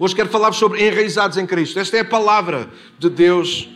[0.00, 1.80] Hoje quero falar sobre enraizados em Cristo.
[1.80, 3.68] Esta é a palavra de Deus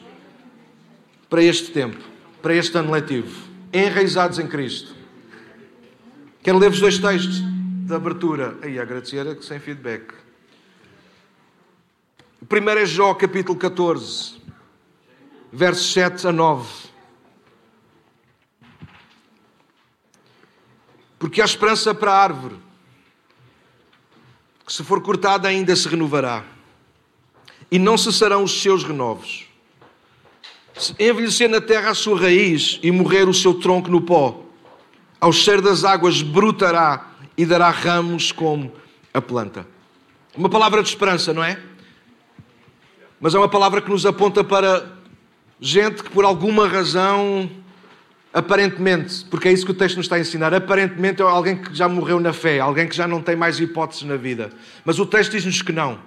[1.29, 1.99] para este tempo,
[2.41, 3.37] para este ano letivo.
[3.73, 4.95] Enraizados em Cristo.
[6.41, 8.57] Quero ler-vos dois textos de abertura.
[8.63, 10.15] Aí, agradecer sem feedback.
[12.41, 14.41] O primeiro é Jó, capítulo 14,
[15.53, 16.69] versos 7 a 9.
[21.19, 22.72] Porque há esperança para a árvore, que
[24.73, 26.43] se for cortada ainda se renovará,
[27.71, 29.45] e não cessarão os seus renovos.
[30.75, 34.43] Se envelhecer na terra a sua raiz e morrer o seu tronco no pó,
[35.21, 38.73] ao cheiro das águas brotará e dará ramos como
[39.13, 39.69] a planta.
[40.35, 41.61] Uma palavra de esperança, não é?
[43.21, 44.91] Mas é uma palavra que nos aponta para
[45.61, 47.51] gente que por alguma razão,
[48.33, 51.75] aparentemente, porque é isso que o texto nos está a ensinar, aparentemente é alguém que
[51.75, 54.51] já morreu na fé, alguém que já não tem mais hipóteses na vida.
[54.85, 55.99] Mas o texto diz-nos que não.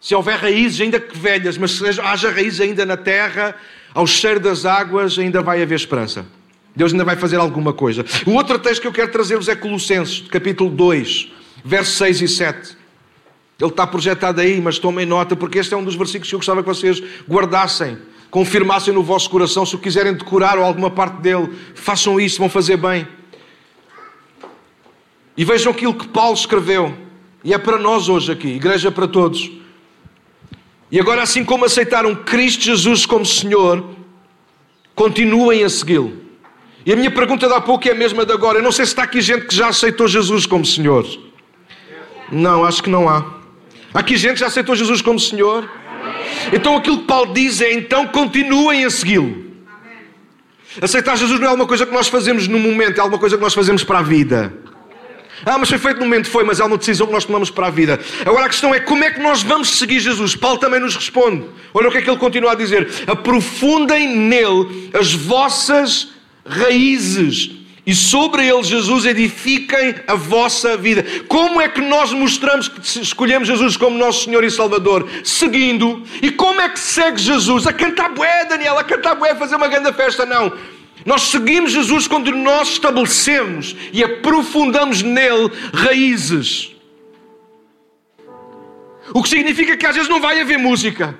[0.00, 3.54] Se houver raízes, ainda que velhas, mas se haja raízes ainda na terra,
[3.92, 6.26] ao cheiro das águas, ainda vai haver esperança.
[6.74, 8.04] Deus ainda vai fazer alguma coisa.
[8.26, 11.32] O outro texto que eu quero trazer-vos é Colossenses, capítulo 2,
[11.64, 12.76] versos 6 e 7.
[13.58, 16.38] Ele está projetado aí, mas tomem nota, porque este é um dos versículos que eu
[16.38, 17.96] gostava que vocês guardassem,
[18.30, 19.64] confirmassem no vosso coração.
[19.64, 23.06] Se o quiserem decorar ou alguma parte dele, façam isso, vão fazer bem.
[25.36, 26.96] E vejam aquilo que Paulo escreveu,
[27.44, 29.50] e é para nós hoje aqui, igreja para todos.
[30.90, 33.84] E agora, assim como aceitaram Cristo Jesus como Senhor,
[34.94, 36.24] continuem a segui-lo.
[36.86, 38.58] E a minha pergunta de há pouco é a mesma de agora.
[38.58, 41.04] Eu não sei se está aqui gente que já aceitou Jesus como Senhor.
[42.30, 43.24] Não, acho que não há.
[43.92, 45.68] Aqui gente que já aceitou Jesus como Senhor.
[46.52, 49.46] Então aquilo que Paulo diz é: então continuem a segui-lo.
[50.80, 53.42] Aceitar Jesus não é alguma coisa que nós fazemos no momento, é alguma coisa que
[53.42, 54.52] nós fazemos para a vida.
[55.44, 57.66] Ah, mas foi feito no momento, foi, mas é uma decisão que nós tomamos para
[57.66, 58.00] a vida.
[58.24, 60.34] Agora a questão é como é que nós vamos seguir Jesus?
[60.34, 61.44] Paulo também nos responde.
[61.74, 66.08] Olha o que é que ele continua a dizer: aprofundem nele as vossas
[66.44, 67.55] raízes
[67.86, 71.04] e sobre ele, Jesus, edifiquem a vossa vida.
[71.28, 75.08] Como é que nós mostramos que escolhemos Jesus como nosso Senhor e Salvador?
[75.22, 76.02] Seguindo.
[76.20, 77.64] E como é que segue Jesus?
[77.64, 80.26] A cantar bué, Daniel, a cantar bué, fazer uma grande festa?
[80.26, 80.52] Não.
[81.04, 86.74] Nós seguimos Jesus quando nós estabelecemos e aprofundamos nele raízes.
[89.14, 91.16] O que significa que às vezes não vai haver música.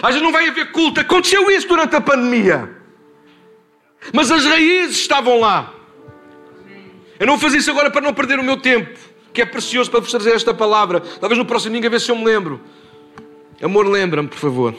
[0.00, 1.00] Às vezes não vai haver culto.
[1.00, 2.70] Aconteceu isso durante a pandemia.
[4.12, 5.74] Mas as raízes estavam lá.
[7.18, 8.98] Eu não vou fazer isso agora para não perder o meu tempo,
[9.32, 11.00] que é precioso para vos trazer esta palavra.
[11.00, 12.60] Talvez no próximo ninguém ver se eu me lembro.
[13.60, 14.74] Amor, lembra-me, por favor.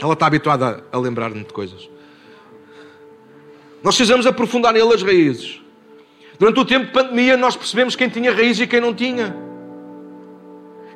[0.00, 1.88] Ela está habituada a lembrar-me de coisas.
[3.82, 5.60] Nós precisamos aprofundar nele as raízes.
[6.38, 9.47] Durante o tempo de pandemia, nós percebemos quem tinha raiz e quem não tinha.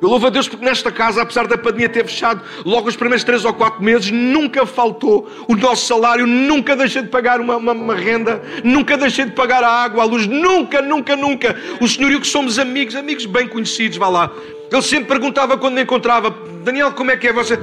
[0.03, 3.23] Eu louvo a Deus porque nesta casa, apesar da pandemia ter fechado logo os primeiros
[3.23, 7.71] três ou quatro meses, nunca faltou o nosso salário, nunca deixei de pagar uma, uma,
[7.71, 11.55] uma renda, nunca deixei de pagar a água, a luz, nunca, nunca, nunca.
[11.79, 14.29] O Senhor e eu que somos amigos, amigos bem conhecidos, vá lá.
[14.69, 17.57] Ele sempre perguntava quando me encontrava, Daniel, como é que é você?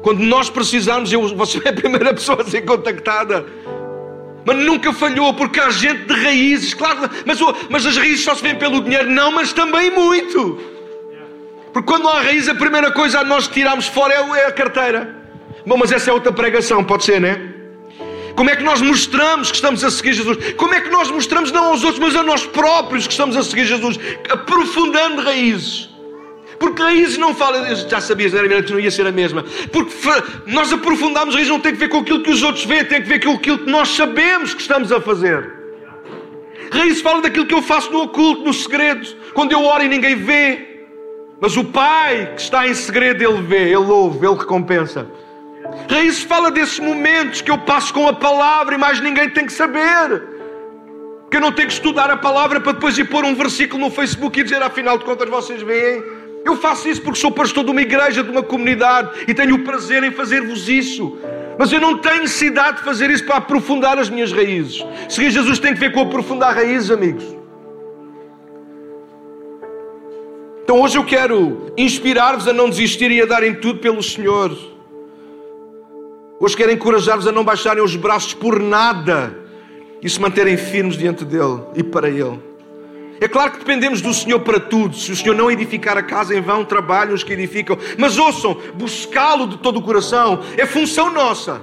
[0.00, 3.44] Quando nós precisamos, eu, você é a primeira pessoa a ser contactada.
[4.46, 7.38] Mas nunca falhou, porque há gente de raízes, claro, mas,
[7.68, 10.72] mas as raízes só se vêem pelo dinheiro, não, mas também muito.
[11.74, 15.12] Porque quando há raiz, a primeira coisa a nós tirarmos fora é, é a carteira.
[15.66, 17.52] Bom, mas essa é outra pregação, pode ser, né?
[18.36, 20.52] Como é que nós mostramos que estamos a seguir Jesus?
[20.54, 23.42] Como é que nós mostramos não aos outros, mas a nós próprios que estamos a
[23.42, 23.98] seguir Jesus?
[24.30, 25.90] Aprofundando raízes.
[26.60, 29.44] Porque raízes não fala, já sabias, não, era, não ia ser a mesma.
[29.72, 29.92] Porque
[30.46, 33.08] nós aprofundamos raízes não tem que ver com aquilo que os outros veem, tem que
[33.08, 35.52] ver com aquilo que nós sabemos que estamos a fazer.
[36.70, 40.14] Raízes fala daquilo que eu faço no oculto, no segredo, quando eu oro e ninguém
[40.14, 40.73] vê.
[41.40, 45.06] Mas o Pai que está em segredo, Ele vê, Ele ouve, Ele recompensa.
[45.90, 49.52] Raízes fala desses momentos que eu passo com a palavra e mais ninguém tem que
[49.52, 50.22] saber.
[51.30, 53.90] Que eu não tenho que estudar a palavra para depois ir pôr um versículo no
[53.90, 56.02] Facebook e dizer, afinal de contas, vocês veem.
[56.44, 59.60] Eu faço isso porque sou pastor de uma igreja, de uma comunidade e tenho o
[59.60, 61.18] prazer em fazer-vos isso.
[61.58, 64.84] Mas eu não tenho necessidade de fazer isso para aprofundar as minhas raízes.
[65.08, 67.24] Seguir Jesus tem que ver com aprofundar raízes, amigos.
[70.64, 74.50] Então hoje eu quero inspirar-vos a não desistirem e a darem tudo pelo Senhor.
[76.40, 79.38] Hoje quero encorajar-vos a não baixarem os braços por nada
[80.00, 82.40] e se manterem firmes diante dEle e para Ele.
[83.20, 84.96] É claro que dependemos do Senhor para tudo.
[84.96, 87.76] Se o Senhor não edificar a casa, em vão trabalham os que edificam.
[87.98, 91.60] Mas ouçam, buscá-lo de todo o coração é função nossa.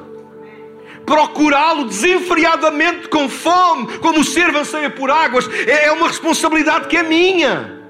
[1.07, 6.95] Procurá-lo desenfreadamente com fome, como o servo anseia por águas, é, é uma responsabilidade que
[6.95, 7.80] é minha.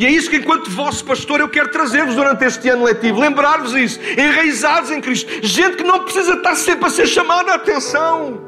[0.00, 3.20] E é isso que, enquanto vosso pastor, eu quero trazer-vos durante este ano letivo.
[3.20, 4.00] Lembrar-vos isso.
[4.16, 5.30] Enraizados em Cristo.
[5.42, 8.40] Gente que não precisa estar sempre a ser chamada a atenção.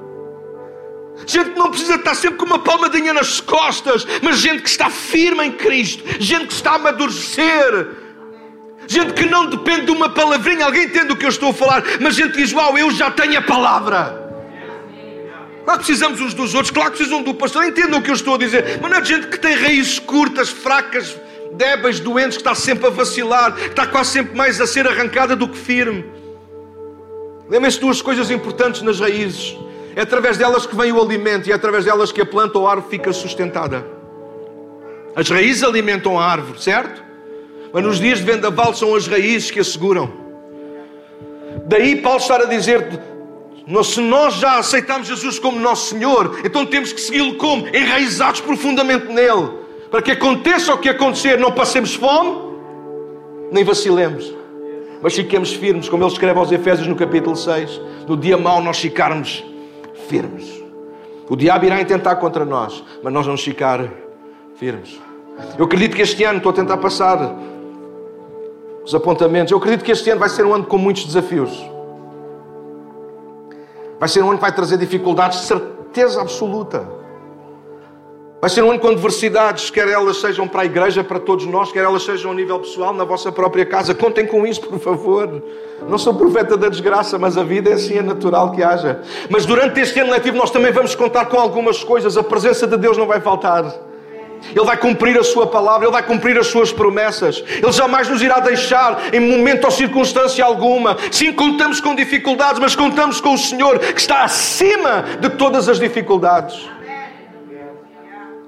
[1.27, 4.89] Gente que não precisa estar sempre com uma palmadinha nas costas, mas gente que está
[4.89, 7.89] firme em Cristo, gente que está a amadurecer,
[8.87, 10.65] gente que não depende de uma palavrinha.
[10.65, 13.39] Alguém entende o que eu estou a falar, mas gente diz: Uau, eu já tenho
[13.39, 14.23] a palavra.
[15.67, 17.67] Claro que precisamos uns dos outros, claro que precisam do pastor.
[17.67, 20.49] Entendam o que eu estou a dizer, mas não é gente que tem raízes curtas,
[20.49, 21.15] fracas,
[21.53, 25.37] débeis, doentes, que está sempre a vacilar, que está quase sempre mais a ser arrancada
[25.37, 26.05] do que firme.
[27.49, 29.57] Lembrem-se duas coisas importantes nas raízes.
[29.95, 32.67] É através delas que vem o alimento e é através delas que a planta ou
[32.67, 33.85] a árvore fica sustentada.
[35.15, 37.03] As raízes alimentam a árvore, certo?
[37.73, 40.11] Mas nos dias de vendaval são as raízes que a seguram.
[41.67, 43.01] Daí Paulo estar a dizer:
[43.85, 47.69] se nós já aceitamos Jesus como nosso Senhor, então temos que segui-lo como?
[47.69, 49.62] Enraizados profundamente nele.
[49.93, 52.57] Para que aconteça o que acontecer, não passemos fome,
[53.53, 54.35] nem vacilemos.
[55.03, 57.79] Mas fiquemos firmes, como ele escreve aos Efésios no capítulo 6.
[58.09, 59.45] No dia mau nós ficarmos
[60.09, 60.63] firmes.
[61.29, 63.87] O diabo irá intentar contra nós, mas nós vamos ficar
[64.57, 64.99] firmes.
[65.59, 67.37] Eu acredito que este ano, estou a tentar passar
[68.83, 71.53] os apontamentos, eu acredito que este ano vai ser um ano com muitos desafios.
[74.01, 77.02] Vai ser um ano que vai trazer dificuldades, certeza absoluta.
[78.43, 81.71] Vai ser um ano com adversidades, quer elas sejam para a igreja, para todos nós,
[81.71, 83.95] quer elas sejam a nível pessoal, na vossa própria casa.
[83.95, 85.41] Contem com isso, por favor.
[85.89, 89.01] Não sou profeta da desgraça, mas a vida é assim, é natural que haja.
[89.31, 92.17] Mas durante este ano letivo nós também vamos contar com algumas coisas.
[92.17, 93.65] A presença de Deus não vai faltar.
[94.53, 97.45] Ele vai cumprir a sua palavra, Ele vai cumprir as suas promessas.
[97.47, 100.97] Ele jamais nos irá deixar em momento ou circunstância alguma.
[101.13, 105.79] Sim, contamos com dificuldades, mas contamos com o Senhor que está acima de todas as
[105.79, 106.69] dificuldades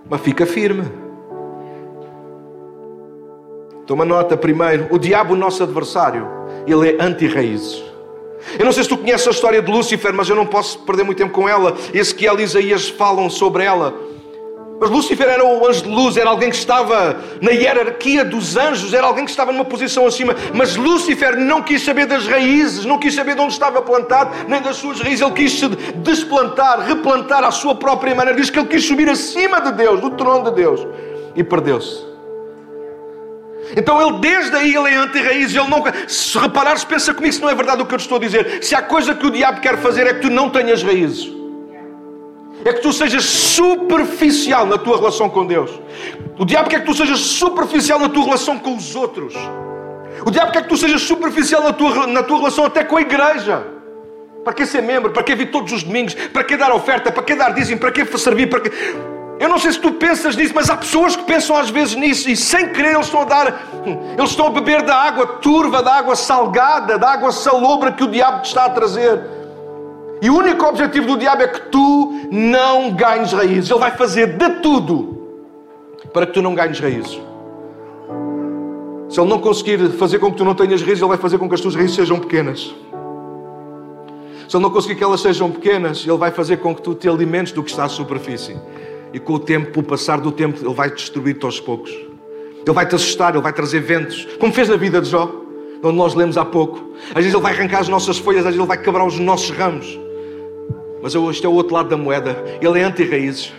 [0.08, 0.84] mas fica firme.
[3.86, 6.26] Toma nota primeiro: o diabo, nosso adversário,
[6.66, 7.82] ele é anti-raízes.
[8.58, 11.02] Eu não sei se tu conheces a história de Lúcifer, mas eu não posso perder
[11.02, 11.74] muito tempo com ela.
[11.92, 13.94] Ezequiel e Isaías falam sobre ela.
[14.84, 18.92] Mas Lúcifer era o anjo de luz, era alguém que estava na hierarquia dos anjos,
[18.92, 20.36] era alguém que estava numa posição acima.
[20.52, 24.60] Mas Lúcifer não quis saber das raízes, não quis saber de onde estava plantado, nem
[24.60, 25.22] das suas raízes.
[25.22, 28.38] Ele quis se desplantar, replantar à sua própria maneira.
[28.38, 30.86] Diz que ele quis subir acima de Deus, do trono de Deus,
[31.34, 32.04] e perdeu-se.
[33.74, 35.82] Então ele desde aí ele é anti-raiz, ele não.
[36.06, 38.62] Se reparares, pensa comigo se não é verdade o que eu te estou a dizer.
[38.62, 41.43] Se há coisa que o diabo quer fazer é que tu não tenhas raízes
[42.64, 45.70] é que tu sejas superficial na tua relação com Deus.
[46.38, 49.34] O diabo quer que tu sejas superficial na tua relação com os outros.
[50.24, 53.00] O diabo quer que tu sejas superficial na tua, na tua relação até com a
[53.00, 53.66] igreja.
[54.44, 55.10] Para que ser membro?
[55.10, 56.14] Para que vir todos os domingos?
[56.14, 57.10] Para que dar oferta?
[57.10, 57.80] Para que dar dízimo?
[57.80, 58.48] Para que servir?
[58.48, 58.70] Para que...
[59.38, 62.30] Eu não sei se tu pensas nisso, mas há pessoas que pensam às vezes nisso
[62.30, 63.68] e sem querer eles estão a dar,
[64.16, 68.08] eles estão a beber da água turva, da água salgada, da água salobra que o
[68.08, 69.33] diabo te está a trazer.
[70.24, 73.70] E o único objetivo do diabo é que tu não ganhes raízes.
[73.70, 75.18] Ele vai fazer de tudo
[76.14, 77.20] para que tu não ganhes raízes.
[79.10, 81.46] Se ele não conseguir fazer com que tu não tenhas raízes, ele vai fazer com
[81.46, 82.74] que as tuas raízes sejam pequenas.
[84.48, 87.06] Se ele não conseguir que elas sejam pequenas, ele vai fazer com que tu te
[87.06, 88.56] alimentes do que está à superfície.
[89.12, 91.90] E com o tempo, o passar do tempo, ele vai destruir-te aos poucos.
[91.90, 95.30] Ele vai te assustar, ele vai trazer ventos, como fez na vida de Jó,
[95.82, 96.82] onde nós lemos há pouco.
[97.10, 99.50] Às vezes ele vai arrancar as nossas folhas, às vezes ele vai quebrar os nossos
[99.50, 100.02] ramos.
[101.04, 102.34] Mas este é o outro lado da moeda.
[102.62, 103.52] Ele é anti-raízes.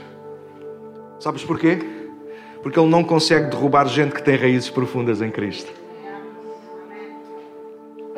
[1.20, 1.78] Sabes porquê?
[2.64, 5.72] Porque ele não consegue derrubar gente que tem raízes profundas em Cristo.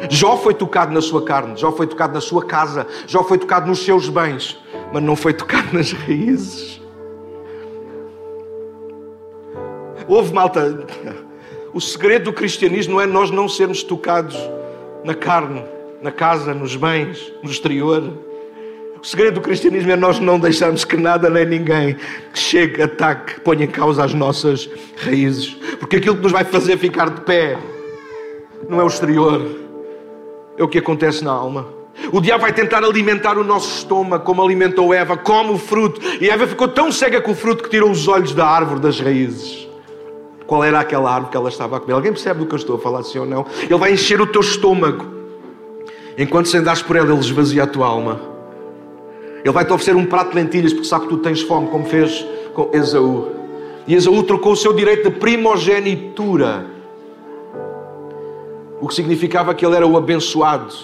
[0.09, 3.67] Jó foi tocado na sua carne, Jó foi tocado na sua casa, Jó foi tocado
[3.67, 4.57] nos seus bens,
[4.93, 6.81] mas não foi tocado nas raízes.
[10.07, 10.87] Houve malta.
[11.73, 14.37] O segredo do cristianismo não é nós não sermos tocados
[15.03, 15.65] na carne,
[16.01, 18.25] na casa, nos bens, no exterior.
[19.07, 21.95] O segredo do cristianismo é nós não deixarmos que nada nem ninguém
[22.33, 25.55] chegue, ataque, ponha em causa as nossas raízes.
[25.79, 27.57] Porque aquilo que nos vai fazer ficar de pé
[28.67, 29.47] não é o exterior,
[30.57, 31.69] é o que acontece na alma.
[32.11, 36.01] O diabo vai tentar alimentar o nosso estômago como alimentou Eva, come o fruto.
[36.19, 38.99] E Eva ficou tão cega com o fruto que tirou os olhos da árvore das
[38.99, 39.69] raízes.
[40.45, 41.93] Qual era aquela árvore que ela estava a comer?
[41.93, 43.45] Alguém percebe do que eu estou a falar, sim ou não?
[43.61, 45.05] Ele vai encher o teu estômago.
[46.17, 48.35] Enquanto se andares por ela, ele esvazia a tua alma.
[49.47, 51.85] Ele vai te oferecer um prato de lentilhas porque sabe que tu tens fome, como
[51.85, 53.29] fez com Esaú.
[53.87, 56.65] E Esaú trocou o seu direito de primogenitura,
[58.81, 60.75] o que significava que ele era o abençoado,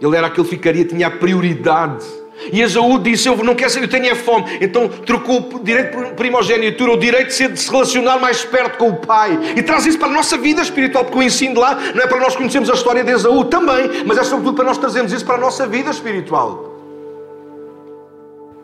[0.00, 2.06] ele era aquele que ficaria, tinha a prioridade.
[2.50, 4.46] E Esaú disse: Eu não quero saber, eu tenho é fome.
[4.62, 8.78] Então trocou o direito de primogenitura, o direito de, ser, de se relacionar mais perto
[8.78, 9.38] com o pai.
[9.54, 12.06] E traz isso para a nossa vida espiritual, porque o ensino de lá não é
[12.06, 15.26] para nós conhecermos a história de Esaú também, mas é sobretudo para nós trazermos isso
[15.26, 16.69] para a nossa vida espiritual.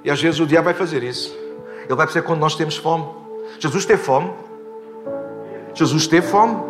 [0.06, 1.36] E às vezes o diabo vai fazer isso.
[1.84, 3.06] Ele vai fazer quando nós temos fome.
[3.58, 4.32] Jesus teve fome.
[5.74, 6.62] Jesus teve fome,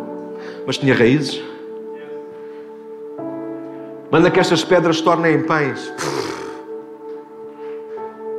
[0.65, 1.39] mas tinha raízes.
[4.09, 5.93] Manda que estas pedras tornem pães.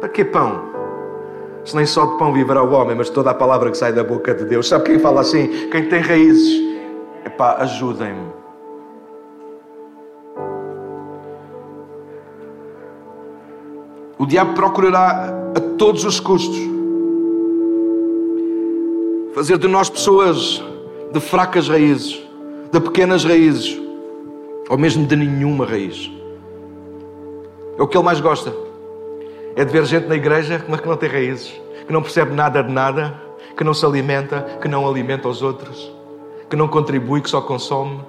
[0.00, 0.64] Para que pão?
[1.64, 4.02] Se nem só de pão viverá o homem, mas toda a palavra que sai da
[4.02, 4.66] boca de Deus.
[4.66, 5.68] Sabe quem fala assim?
[5.70, 6.60] Quem tem raízes.
[7.24, 8.37] Epá, ajudem-me.
[14.18, 16.58] O diabo procurará a todos os custos
[19.38, 20.60] fazer de nós pessoas
[21.12, 22.20] de fracas raízes,
[22.72, 23.80] de pequenas raízes,
[24.68, 26.10] ou mesmo de nenhuma raiz.
[27.78, 28.52] É o que ele mais gosta.
[29.54, 31.54] É de ver gente na igreja mas que não tem raízes,
[31.86, 33.14] que não percebe nada de nada,
[33.56, 35.88] que não se alimenta, que não alimenta os outros,
[36.50, 38.00] que não contribui, que só consome.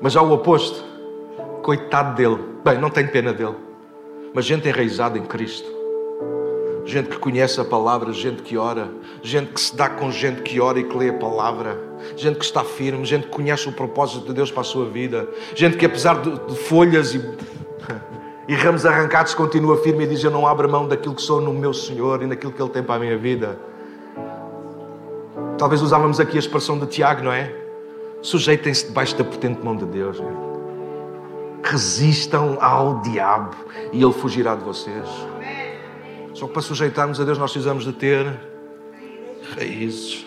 [0.00, 0.89] Mas há o oposto.
[1.62, 2.38] Coitado dele.
[2.64, 3.56] Bem, não tenho pena dele.
[4.34, 5.80] Mas gente enraizada em Cristo
[6.90, 8.90] gente que conhece a palavra, gente que ora,
[9.22, 11.78] gente que se dá com gente que ora e que lê a palavra,
[12.16, 15.28] gente que está firme, gente que conhece o propósito de Deus para a sua vida,
[15.54, 17.18] gente que apesar de, de folhas e,
[18.48, 21.52] e ramos arrancados continua firme e diz: Eu não abro mão daquilo que sou no
[21.52, 23.58] meu Senhor e naquilo que Ele tem para a minha vida.
[25.56, 27.54] Talvez usávamos aqui a expressão de Tiago, não é?
[28.22, 30.20] Sujeitem-se debaixo da potente mão de Deus.
[31.70, 33.54] Resistam ao diabo
[33.92, 35.06] e ele fugirá de vocês.
[36.34, 38.26] Só que para sujeitarmos a Deus nós precisamos de ter
[39.56, 40.26] raízes.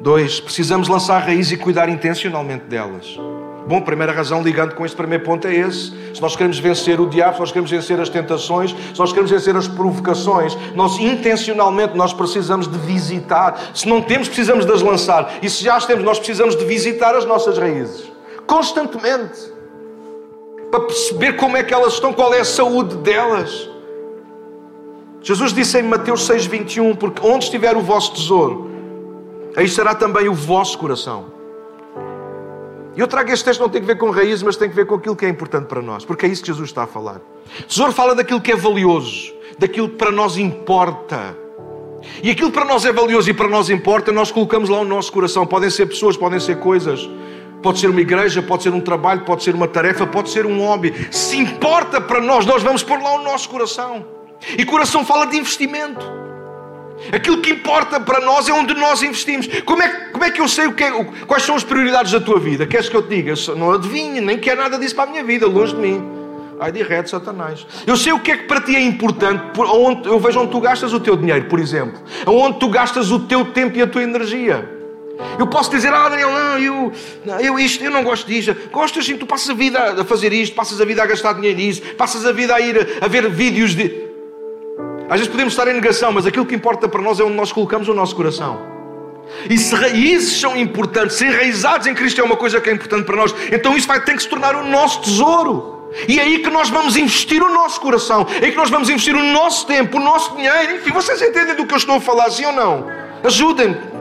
[0.00, 3.18] Dois, precisamos lançar raízes e cuidar intencionalmente delas.
[3.66, 5.92] Bom, primeira razão, ligando com este primeiro ponto, é esse.
[6.14, 9.30] Se nós queremos vencer o diabo, se nós queremos vencer as tentações, se nós queremos
[9.30, 13.58] vencer as provocações, nós intencionalmente nós precisamos de visitar.
[13.74, 15.38] Se não temos, precisamos de as lançar.
[15.40, 18.12] E se já as temos, nós precisamos de visitar as nossas raízes.
[18.46, 19.57] Constantemente.
[20.70, 23.68] Para perceber como é que elas estão, qual é a saúde delas.
[25.22, 28.70] Jesus disse em Mateus 6,21: Porque onde estiver o vosso tesouro,
[29.56, 31.38] aí estará também o vosso coração.
[32.96, 34.84] E eu trago este texto não tem que ver com raízes, mas tem que ver
[34.84, 37.20] com aquilo que é importante para nós, porque é isso que Jesus está a falar.
[37.68, 41.36] tesouro fala daquilo que é valioso, daquilo que para nós importa.
[42.22, 45.12] E aquilo para nós é valioso e para nós importa, nós colocamos lá o nosso
[45.12, 45.46] coração.
[45.46, 47.08] Podem ser pessoas, podem ser coisas.
[47.62, 50.58] Pode ser uma igreja, pode ser um trabalho, pode ser uma tarefa, pode ser um
[50.60, 50.94] hobby.
[51.10, 54.06] Se importa para nós, nós vamos pôr lá o nosso coração.
[54.56, 56.06] E coração fala de investimento.
[57.12, 59.48] Aquilo que importa para nós é onde nós investimos.
[59.64, 62.20] Como é, como é que eu sei o que é, quais são as prioridades da
[62.20, 62.66] tua vida?
[62.66, 63.34] Queres que eu te diga?
[63.46, 66.18] Eu não adivinho, nem quero nada disso para a minha vida, longe de mim.
[66.60, 67.66] Ai de reto, Satanás.
[67.86, 70.60] Eu sei o que é que para ti é importante, onde, eu vejo onde tu
[70.60, 72.00] gastas o teu dinheiro, por exemplo.
[72.26, 74.77] Onde tu gastas o teu tempo e a tua energia.
[75.38, 76.92] Eu posso dizer, ah, Daniel, não, eu,
[77.24, 78.54] não, eu, isto, eu não gosto disto.
[78.70, 81.58] Gosto assim, tu passas a vida a fazer isto, passas a vida a gastar dinheiro
[81.58, 84.08] nisso, passas a vida a ir a ver vídeos de.
[85.08, 87.50] Às vezes podemos estar em negação, mas aquilo que importa para nós é onde nós
[87.50, 88.60] colocamos o nosso coração.
[89.48, 93.04] E se raízes são importantes, ser enraizados em Cristo é uma coisa que é importante
[93.04, 95.78] para nós, então isso vai que se tornar o nosso tesouro.
[96.06, 98.90] E é aí que nós vamos investir o nosso coração, é aí que nós vamos
[98.90, 100.76] investir o nosso tempo, o nosso dinheiro.
[100.76, 102.86] Enfim, vocês entendem do que eu estou a falar, sim ou não?
[103.24, 103.97] Ajudem-me.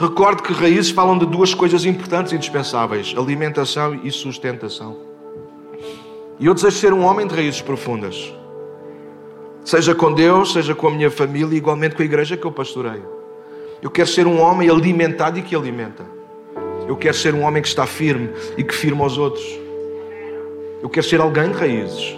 [0.00, 4.96] Recorde que raízes falam de duas coisas importantes e indispensáveis: alimentação e sustentação.
[6.38, 8.32] E eu desejo ser um homem de raízes profundas.
[9.62, 13.04] Seja com Deus, seja com a minha família, igualmente com a igreja que eu pastoreio.
[13.82, 16.06] Eu quero ser um homem alimentado e que alimenta.
[16.88, 19.44] Eu quero ser um homem que está firme e que firma os outros.
[20.82, 22.16] Eu quero ser alguém de raízes.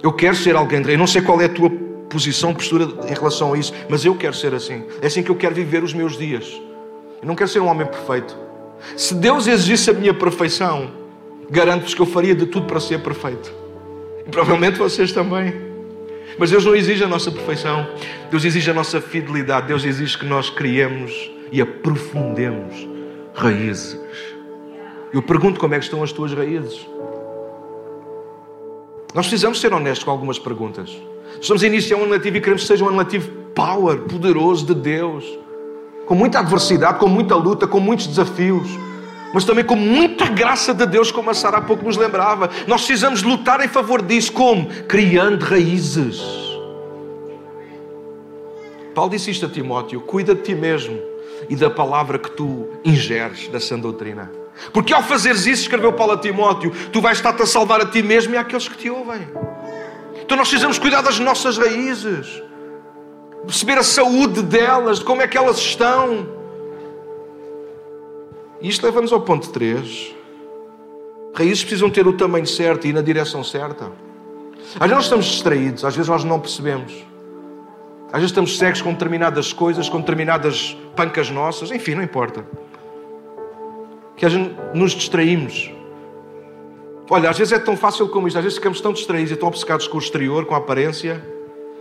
[0.00, 0.94] Eu quero ser alguém de raízes.
[0.94, 1.70] Eu não sei qual é a tua
[2.08, 4.84] posição, postura em relação a isso, mas eu quero ser assim.
[5.02, 6.67] É assim que eu quero viver os meus dias.
[7.20, 8.36] Eu não quero ser um homem perfeito.
[8.96, 10.90] Se Deus exigisse a minha perfeição,
[11.50, 13.52] garanto-vos que eu faria de tudo para ser perfeito.
[14.26, 15.52] E provavelmente vocês também.
[16.38, 17.86] Mas Deus não exige a nossa perfeição.
[18.30, 19.66] Deus exige a nossa fidelidade.
[19.66, 22.86] Deus exige que nós criemos e aprofundemos
[23.34, 23.98] raízes.
[25.12, 26.86] Eu pergunto como é que estão as tuas raízes.
[29.14, 30.96] Nós precisamos ser honestos com algumas perguntas.
[31.40, 33.06] Estamos a iniciar um ano e queremos que seja um ano
[33.54, 35.24] power, poderoso de Deus.
[36.08, 38.68] Com muita adversidade, com muita luta, com muitos desafios
[39.32, 42.48] mas também com muita graça de Deus, como a Sara há pouco nos lembrava.
[42.66, 44.66] Nós precisamos lutar em favor disso, como?
[44.88, 46.20] Criando raízes.
[48.94, 50.98] Paulo disse isto a Timóteo: cuida de ti mesmo
[51.48, 54.30] e da palavra que tu ingeres da sã doutrina.
[54.72, 58.02] Porque ao fazeres isso, escreveu Paulo a Timóteo, tu vais estar-te a salvar a ti
[58.02, 59.28] mesmo e àqueles que te ouvem.
[60.20, 62.42] Então nós precisamos cuidar das nossas raízes,
[63.44, 66.26] perceber a saúde delas, de como é que elas estão.
[68.60, 70.14] E isto leva-nos ao ponto 3.
[71.34, 73.92] Raízes precisam ter o tamanho certo e ir na direção certa.
[74.74, 76.92] Às vezes nós estamos distraídos, às vezes nós não percebemos.
[78.06, 82.44] Às vezes estamos cegos com determinadas coisas, com determinadas pancas nossas, enfim, não importa
[84.18, 85.70] que a gente nos distraímos.
[87.08, 89.48] Olha, às vezes é tão fácil como isto, às vezes ficamos tão distraídos e tão
[89.48, 91.24] obcecados com o exterior, com a aparência,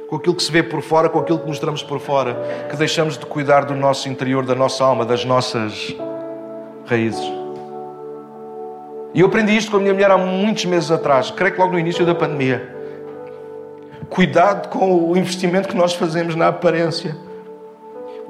[0.08, 3.18] com aquilo que se vê por fora, com aquilo que mostramos por fora, que deixamos
[3.18, 5.96] de cuidar do nosso interior, da nossa alma, das nossas
[6.86, 7.24] raízes.
[9.14, 11.74] E eu aprendi isto com a minha mulher há muitos meses atrás, creio que logo
[11.74, 12.76] no início da pandemia.
[14.10, 17.18] Cuidado com o investimento que nós fazemos na aparência.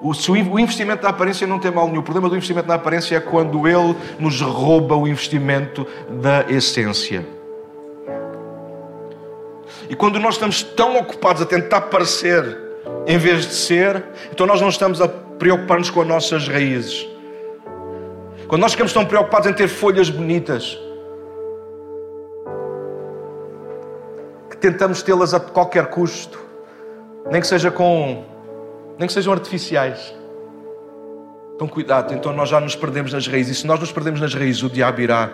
[0.02, 2.00] O, o investimento na aparência não tem mal nenhum.
[2.00, 7.37] O problema do investimento na aparência é quando ele nos rouba o investimento da essência.
[9.90, 12.58] E quando nós estamos tão ocupados a tentar parecer
[13.06, 17.08] em vez de ser, então nós não estamos a preocupar-nos com as nossas raízes.
[18.48, 20.78] Quando nós ficamos tão preocupados em ter folhas bonitas,
[24.50, 26.40] que tentamos tê-las a qualquer custo,
[27.30, 28.24] nem que seja com
[28.98, 30.16] nem que sejam artificiais.
[31.56, 33.58] Então, cuidado, então nós já nos perdemos nas raízes.
[33.58, 35.32] E se nós nos perdemos nas raízes, o diabo irá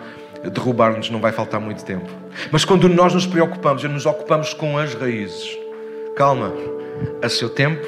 [0.49, 2.09] derrubar-nos, não vai faltar muito tempo.
[2.51, 5.57] Mas quando nós nos preocupamos e nos ocupamos com as raízes,
[6.15, 6.53] calma,
[7.21, 7.85] a seu tempo,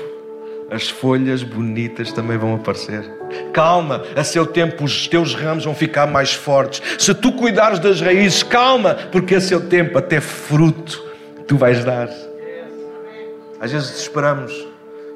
[0.71, 3.03] as folhas bonitas também vão aparecer.
[3.53, 6.81] Calma, a seu tempo os teus ramos vão ficar mais fortes.
[7.01, 11.03] Se tu cuidares das raízes, calma, porque a seu tempo até fruto
[11.47, 12.09] tu vais dar.
[13.59, 14.75] Às vezes desesperamos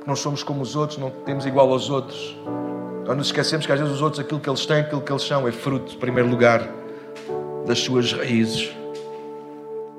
[0.09, 2.35] não somos como os outros, não temos igual aos outros.
[3.05, 5.21] Nós nos esquecemos que às vezes os outros, aquilo que eles têm, aquilo que eles
[5.21, 6.67] são, é fruto, em primeiro lugar,
[7.69, 8.69] das suas raízes.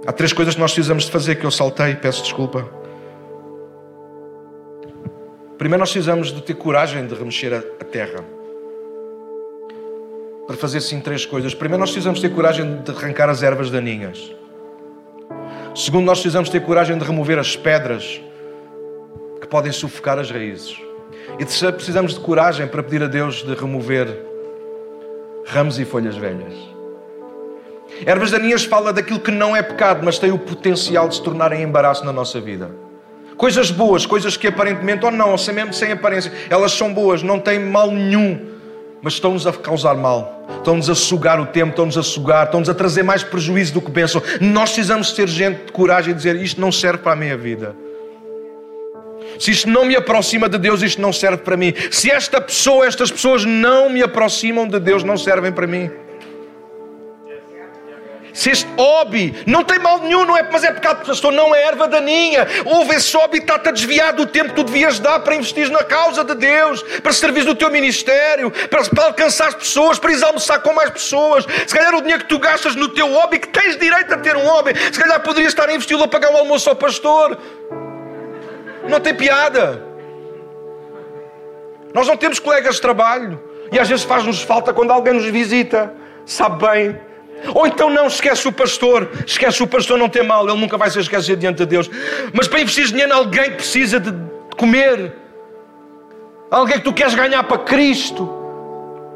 [0.07, 2.69] Há três coisas que nós precisamos de fazer que eu saltei, peço desculpa.
[5.57, 8.25] Primeiro, nós precisamos de ter coragem de remexer a terra.
[10.47, 11.55] Para fazer sim três coisas.
[11.55, 14.35] Primeiro, nós precisamos ter coragem de arrancar as ervas daninhas.
[15.75, 18.21] Segundo, nós precisamos ter coragem de remover as pedras
[19.51, 20.81] podem sufocar as raízes.
[21.35, 24.09] E terceiro, precisamos de coragem para pedir a Deus de remover
[25.47, 26.70] ramos e folhas velhas.
[28.07, 31.63] Ervas daninhas fala daquilo que não é pecado, mas tem o potencial de se tornarem
[31.63, 32.71] embaraço na nossa vida.
[33.37, 37.23] Coisas boas, coisas que aparentemente, ou não, ou sem, mesmo sem aparência, elas são boas,
[37.23, 38.39] não têm mal nenhum,
[39.03, 42.75] mas estão-nos a causar mal, estão-nos a sugar o tempo, estão-nos a sugar, estão-nos a
[42.75, 44.23] trazer mais prejuízo do que pensam.
[44.41, 47.75] Nós precisamos ter gente de coragem e dizer: Isto não serve para a minha vida.
[49.39, 51.73] Se isto não me aproxima de Deus, isto não serve para mim.
[51.91, 55.91] Se esta pessoa, estas pessoas não me aproximam de Deus, não servem para mim.
[58.33, 61.63] Se este hobby não tem mal nenhum, não é, mas é pecado, pastor, não é
[61.65, 62.47] erva daninha.
[62.65, 65.83] Houve esse hobby está-te a desviar do tempo que tu devias dar para investir na
[65.83, 70.23] causa de Deus, para servir no teu ministério, para, para alcançar as pessoas, para ir
[70.25, 71.45] almoçar com mais pessoas.
[71.67, 74.37] Se calhar o dinheiro que tu gastas no teu hobby, que tens direito a ter
[74.37, 77.39] um hobby, se calhar poderias estar a investir a pagar o almoço ao pastor.
[78.89, 79.83] Não tem piada.
[81.93, 83.43] Nós não temos colegas de trabalho.
[83.73, 85.93] E às vezes faz-nos falta quando alguém nos visita.
[86.25, 87.10] Sabe bem.
[87.55, 89.11] Ou então não esquece o pastor.
[89.27, 90.49] Esquece o pastor, não tem mal.
[90.49, 91.91] Ele nunca vai ser esquecido diante de Deus.
[92.33, 94.13] Mas para investir dinheiro alguém que precisa de
[94.57, 95.15] comer.
[96.51, 98.39] Alguém que tu queres ganhar para Cristo.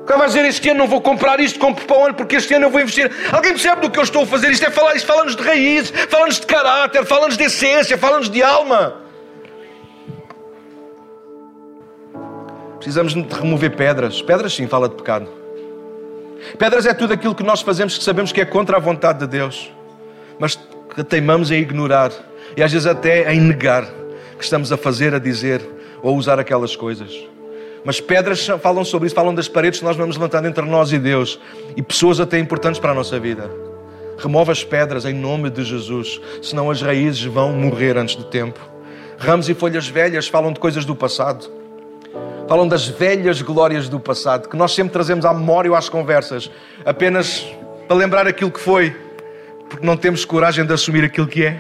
[0.07, 2.53] Quem vai dizer este ano não vou comprar isto, compro para o ano porque este
[2.55, 3.11] ano eu vou investir.
[3.33, 4.51] Alguém percebe do que eu estou a fazer?
[4.51, 8.43] Isto é falar, isto fala-nos de raiz, fala-nos de caráter, fala-nos de essência, fala-nos de
[8.43, 9.01] alma.
[12.77, 14.21] Precisamos de remover pedras.
[14.21, 15.44] Pedras, sim, fala de pecado.
[16.59, 19.27] Pedras é tudo aquilo que nós fazemos que sabemos que é contra a vontade de
[19.27, 19.73] Deus,
[20.39, 20.59] mas
[20.95, 22.13] que teimamos em ignorar
[22.57, 23.85] e às vezes até em negar
[24.39, 25.61] que estamos a fazer, a dizer
[26.03, 27.13] ou a usar aquelas coisas.
[27.85, 30.99] Mas pedras falam sobre isso, falam das paredes que nós vamos levantando entre nós e
[30.99, 31.39] Deus
[31.77, 33.51] e pessoas até importantes para a nossa vida.
[34.19, 38.61] Remove as pedras em nome de Jesus, senão as raízes vão morrer antes do tempo.
[39.19, 41.64] Ramos e folhas velhas falam de coisas do passado
[42.49, 46.51] falam das velhas glórias do passado, que nós sempre trazemos à memória ou às conversas,
[46.85, 47.47] apenas
[47.87, 48.95] para lembrar aquilo que foi,
[49.69, 51.59] porque não temos coragem de assumir aquilo que é.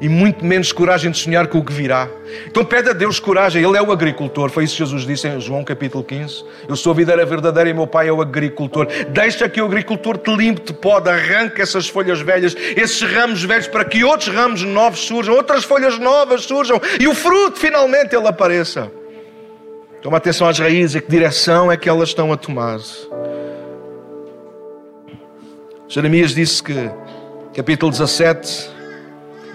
[0.00, 2.08] E muito menos coragem de sonhar com o que virá.
[2.46, 3.62] Então pede a Deus coragem.
[3.62, 4.50] Ele é o agricultor.
[4.50, 6.44] Foi isso que Jesus disse em João capítulo 15.
[6.68, 8.86] Eu sou a videira verdadeira e meu pai é o agricultor.
[9.10, 13.68] Deixa que o agricultor te limpe, te pode, arranque essas folhas velhas, esses ramos velhos,
[13.68, 18.26] para que outros ramos novos surjam, outras folhas novas surjam e o fruto finalmente ele
[18.26, 18.90] apareça.
[20.04, 22.78] Toma atenção às raízes, a que direção é que elas estão a tomar.
[25.88, 26.90] Jeremias disse que,
[27.56, 28.68] capítulo 17,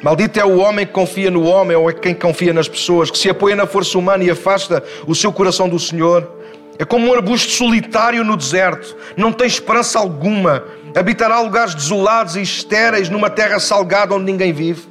[0.02, 3.18] Maldito é o homem que confia no homem ou é quem confia nas pessoas, que
[3.20, 6.28] se apoia na força humana e afasta o seu coração do Senhor.
[6.80, 10.64] É como um arbusto solitário no deserto, não tem esperança alguma,
[10.96, 14.82] habitará lugares desolados e estéreis numa terra salgada onde ninguém vive.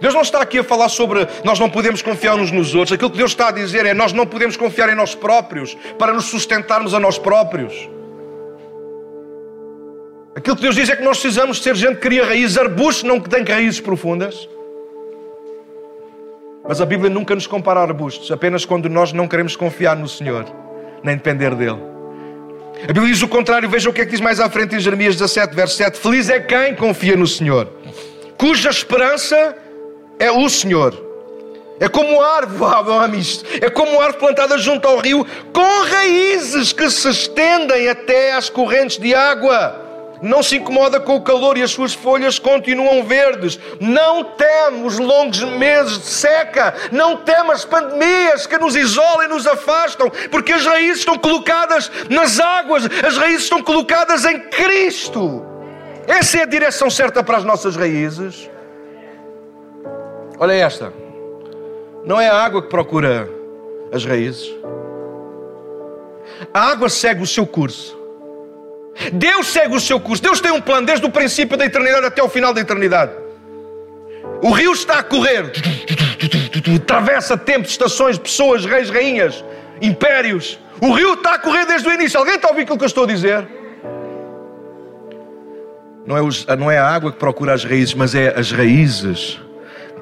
[0.00, 2.92] Deus não está aqui a falar sobre nós não podemos confiar uns nos outros.
[2.92, 6.12] Aquilo que Deus está a dizer é nós não podemos confiar em nós próprios para
[6.12, 7.88] nos sustentarmos a nós próprios.
[10.34, 13.20] Aquilo que Deus diz é que nós precisamos ser gente que cria raízes, arbustos não
[13.20, 14.48] que têm raízes profundas.
[16.66, 20.08] Mas a Bíblia nunca nos compara a arbustos, apenas quando nós não queremos confiar no
[20.08, 20.46] Senhor,
[21.04, 21.78] nem depender dEle.
[22.82, 24.80] A Bíblia diz o contrário, veja o que é que diz mais à frente em
[24.80, 25.98] Jeremias 17, verso 7.
[25.98, 27.68] Feliz é quem confia no Senhor,
[28.36, 29.56] cuja esperança
[30.18, 31.02] é o Senhor.
[31.80, 33.20] É como árvore,
[33.60, 38.98] é como árvore plantada junto ao rio, com raízes que se estendem até às correntes
[38.98, 39.84] de água
[40.24, 43.58] não se incomoda com o calor e as suas folhas continuam verdes.
[43.78, 49.28] Não teme os longos meses de seca, não teme as pandemias que nos isolam e
[49.28, 55.44] nos afastam, porque as raízes estão colocadas nas águas, as raízes estão colocadas em Cristo.
[56.06, 58.50] Essa é a direção certa para as nossas raízes.
[60.38, 60.92] Olha esta.
[62.04, 63.28] Não é a água que procura
[63.92, 64.52] as raízes.
[66.52, 67.96] A água segue o seu curso.
[69.12, 70.22] Deus segue o seu curso.
[70.22, 73.12] Deus tem um plano desde o princípio da eternidade até o final da eternidade.
[74.42, 75.52] O rio está a correr,
[76.76, 79.44] atravessa tempos, estações, pessoas, reis, rainhas,
[79.80, 80.58] impérios.
[80.80, 82.18] O rio está a correr desde o início.
[82.18, 83.46] Alguém está a ouvir aquilo que eu estou a dizer?
[86.06, 89.40] Não é, os, não é a água que procura as raízes, mas é as raízes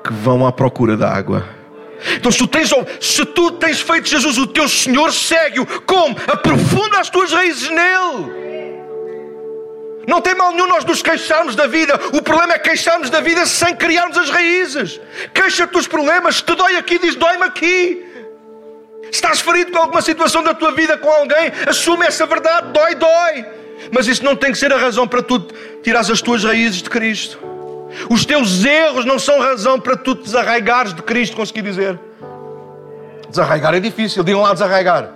[0.03, 1.45] que vão à procura da água.
[2.17, 5.67] Então, se tu, tens, se tu tens feito Jesus o teu Senhor, segue-o.
[5.83, 6.17] Como?
[6.27, 8.43] Aprofunda as tuas raízes nele.
[10.07, 11.99] Não tem mal nenhum nós nos queixarmos da vida.
[12.13, 15.01] O problema é queixarmos da vida sem criarmos as raízes.
[15.33, 16.37] Queixa-te dos problemas.
[16.37, 18.05] Se te dói aqui, diz dói-me aqui.
[19.05, 22.73] Se estás ferido com alguma situação da tua vida com alguém, assume essa verdade.
[22.73, 23.47] Dói, dói.
[23.93, 25.39] Mas isso não tem que ser a razão para tu
[25.83, 27.52] tirares as tuas raízes de Cristo.
[28.11, 31.99] Os teus erros não são razão para tu te desarraigares de Cristo, consegui dizer.
[33.29, 34.23] Desarraigar é difícil.
[34.23, 35.11] Digam lá desarraigar.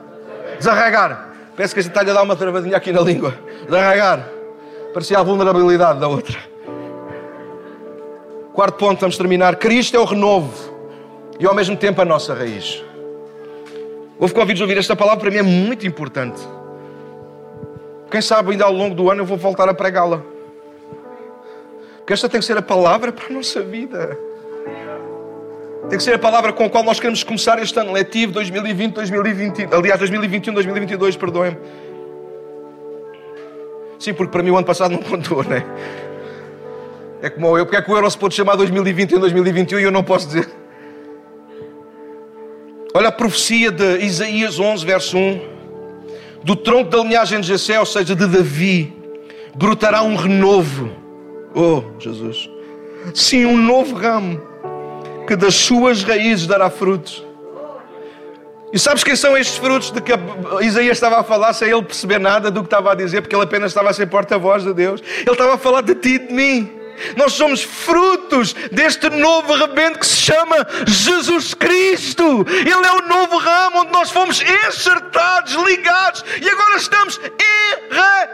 [0.58, 1.34] Desarraigar.
[1.54, 3.34] Parece que a gente está a dar uma travadinha aqui na língua.
[3.64, 4.28] Desarraigar.
[4.92, 6.38] Parecia a vulnerabilidade da outra.
[8.52, 9.56] Quarto ponto, vamos terminar.
[9.56, 10.50] Cristo é o renovo
[11.38, 12.82] e ao mesmo tempo a nossa raiz.
[14.18, 16.40] Houve convidos a ouvir esta palavra, para mim é muito importante.
[18.10, 20.22] Quem sabe ainda ao longo do ano eu vou voltar a pregá-la.
[22.06, 24.16] Porque esta tem que ser a palavra para a nossa vida.
[25.88, 28.94] Tem que ser a palavra com a qual nós queremos começar este ano letivo 2020,
[28.94, 31.56] 2020, aliás 2021, 2022, perdoem-me.
[33.98, 35.66] Sim, porque para mim o ano passado não contou, né?
[37.20, 39.82] É como eu, porque é que o Euro se pode chamar 2020 e 2021 e
[39.82, 40.48] eu não posso dizer?
[42.94, 45.40] Olha a profecia de Isaías 11, verso 1.
[46.44, 48.96] Do tronco da linhagem de Jessé, ou seja, de Davi,
[49.56, 51.04] brotará um renovo.
[51.58, 52.50] Oh, Jesus.
[53.14, 54.38] Sim, um novo ramo
[55.26, 57.24] que das suas raízes dará frutos.
[58.74, 60.12] E sabes quem são estes frutos de que
[60.60, 63.44] Isaías estava a falar sem ele perceber nada do que estava a dizer, porque ele
[63.44, 65.00] apenas estava a ser porta-voz de Deus?
[65.20, 66.70] Ele estava a falar de ti e de mim.
[67.16, 72.44] Nós somos frutos deste novo rebento que se chama Jesus Cristo.
[72.48, 77.18] Ele é o novo ramo onde nós fomos enxertados, ligados e agora estamos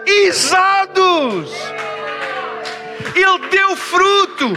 [0.09, 1.53] enraizados.
[3.15, 4.53] Ele deu fruto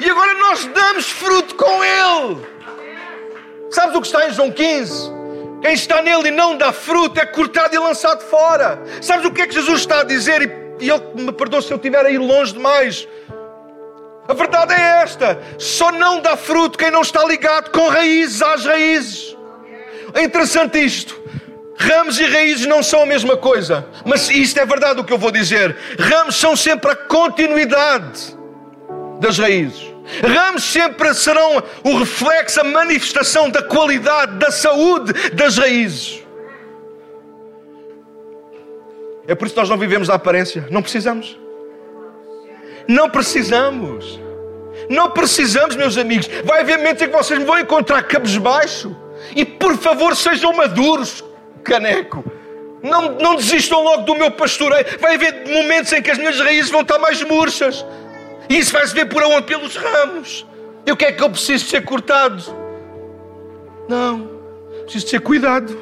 [0.00, 2.46] e agora nós damos fruto com Ele.
[3.70, 5.18] Sabes o que está em João 15?
[5.60, 8.80] Quem está nele e não dá fruto é cortado e lançado fora.
[9.02, 10.42] Sabes o que é que Jesus está a dizer?
[10.80, 13.08] E, ele me perdoa se eu estiver a ir longe demais.
[14.28, 18.64] A verdade é esta: só não dá fruto quem não está ligado com raízes às
[18.64, 19.36] raízes.
[20.14, 21.17] É interessante isto.
[21.78, 25.18] Ramos e raízes não são a mesma coisa, mas isto é verdade o que eu
[25.18, 25.76] vou dizer.
[25.98, 28.36] Ramos são sempre a continuidade
[29.20, 29.86] das raízes.
[30.26, 36.24] Ramos sempre serão o reflexo, a manifestação da qualidade, da saúde das raízes.
[39.28, 40.66] É por isso que nós não vivemos da aparência.
[40.70, 41.38] Não precisamos.
[42.88, 44.18] Não precisamos.
[44.88, 46.28] Não precisamos, meus amigos.
[46.44, 48.96] Vai haver momentos em que vocês me vão encontrar cabisbaixo.
[49.36, 51.22] E por favor, sejam maduros,
[51.58, 52.24] caneco.
[52.82, 54.84] Não, não desistam logo do meu pastoreio.
[55.00, 57.84] Vai haver momentos em que as minhas raízes vão estar mais murchas.
[58.48, 59.42] E isso vai-se ver por onde?
[59.42, 60.46] Pelos ramos.
[60.86, 62.42] E o que é que eu preciso de ser cortado?
[63.88, 64.30] Não,
[64.84, 65.76] preciso de ser cuidado.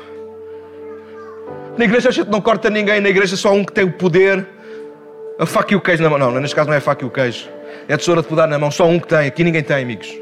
[1.77, 4.47] Na igreja a gente não corta ninguém, na igreja só um que tem o poder
[5.39, 6.19] A faca e o queijo na mão.
[6.19, 7.49] Não, neste caso não é a faca e o queijo.
[7.89, 8.71] É a tesoura de podar na mão.
[8.71, 9.27] Só um que tem.
[9.27, 10.19] Aqui ninguém tem, amigos.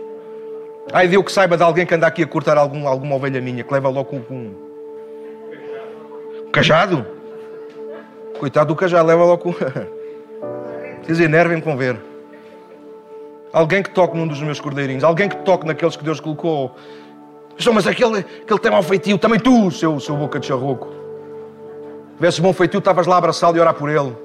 [0.93, 3.63] Ai, deu que saiba de alguém que anda aqui a cortar algum, alguma ovelha minha,
[3.63, 4.17] que leva logo com...
[4.17, 4.64] um
[6.55, 7.05] cajado.
[8.39, 9.55] Coitado do cajado, leva logo.
[11.03, 12.01] Vocês enervem com ver.
[13.53, 16.75] Alguém que toque num dos meus cordeirinhos, alguém que toque naqueles que Deus colocou.
[17.73, 20.89] Mas aquele, aquele tem mau feitio, também tu, seu, seu boca de charroco.
[22.17, 24.17] Tivesses bom feitio, estavas lá a abraçá-lo e orar por ele.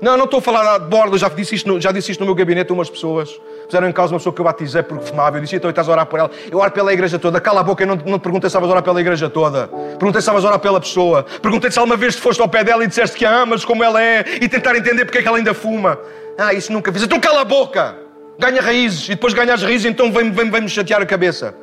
[0.00, 2.26] Não, não estou a falar de borda, já disse isto no, já disse isto no
[2.26, 3.30] meu gabinete a umas pessoas.
[3.66, 5.36] Fizeram em causa uma pessoa que eu batizei porque fumava.
[5.36, 6.30] Eu disse, então estás a orar por ela.
[6.50, 7.40] Eu oro pela igreja toda.
[7.40, 9.68] Cala a boca, eu não, não te perguntei se estavas a orar pela igreja toda.
[9.68, 11.24] Perguntei se estavas a orar pela pessoa.
[11.40, 14.02] Perguntei se alguma vez foste ao pé dela e disseste que a amas como ela
[14.02, 15.98] é e tentar entender porque é que ela ainda fuma.
[16.38, 17.02] Ah, isso nunca fiz.
[17.02, 17.96] Então cala a boca.
[18.38, 19.06] Ganha raízes.
[19.06, 21.54] E depois ganhas raízes, então vem-me vem, vem chatear a cabeça.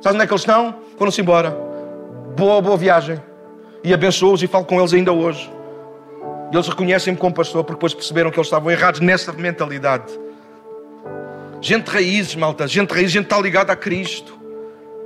[0.00, 0.76] Sabes onde é que eles estão?
[0.98, 1.50] Foram-se embora.
[2.36, 3.20] Boa, boa viagem.
[3.82, 5.50] E abençoo-os e falo com eles ainda hoje.
[6.52, 10.23] E eles reconhecem-me como pastor porque depois perceberam que eles estavam errados nessa mentalidade.
[11.64, 12.68] Gente raízes, malta.
[12.68, 14.38] Gente raízes, gente está ligada a Cristo.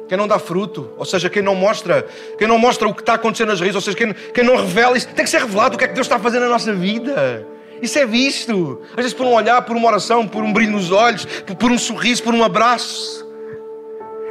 [0.09, 2.05] Quem não dá fruto, ou seja, quem não mostra,
[2.37, 4.97] quem não mostra o que está acontecendo nas raízes, ou seja, quem, quem não revela
[4.97, 7.47] isso, tem que ser revelado o que é que Deus está fazer na nossa vida.
[7.81, 8.83] Isso é visto.
[8.91, 11.71] Às vezes por um olhar, por uma oração, por um brilho nos olhos, por, por
[11.71, 13.25] um sorriso, por um abraço,